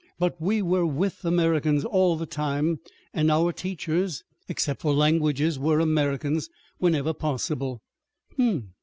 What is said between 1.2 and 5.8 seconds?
Americans all the time, and our teachers, except for languages, were